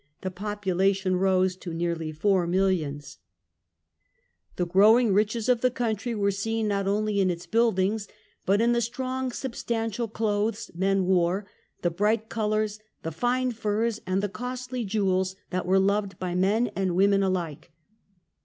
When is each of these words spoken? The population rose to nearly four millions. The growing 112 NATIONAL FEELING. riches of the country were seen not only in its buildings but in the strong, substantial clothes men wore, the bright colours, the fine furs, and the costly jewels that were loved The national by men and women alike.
The 0.21 0.31
population 0.31 1.15
rose 1.17 1.55
to 1.57 1.75
nearly 1.75 2.11
four 2.11 2.47
millions. 2.47 3.19
The 4.55 4.65
growing 4.65 5.13
112 5.13 5.13
NATIONAL 5.13 5.13
FEELING. 5.13 5.13
riches 5.13 5.49
of 5.49 5.61
the 5.61 5.77
country 5.77 6.15
were 6.15 6.31
seen 6.31 6.67
not 6.67 6.87
only 6.87 7.19
in 7.19 7.29
its 7.29 7.45
buildings 7.45 8.07
but 8.43 8.61
in 8.61 8.71
the 8.71 8.81
strong, 8.81 9.31
substantial 9.31 10.07
clothes 10.07 10.71
men 10.73 11.05
wore, 11.05 11.45
the 11.83 11.91
bright 11.91 12.29
colours, 12.29 12.79
the 13.03 13.11
fine 13.11 13.51
furs, 13.51 14.01
and 14.07 14.23
the 14.23 14.27
costly 14.27 14.83
jewels 14.85 15.35
that 15.51 15.67
were 15.67 15.77
loved 15.77 16.13
The 16.13 16.13
national 16.13 16.35
by 16.35 16.35
men 16.35 16.71
and 16.75 16.95
women 16.95 17.21
alike. 17.21 17.71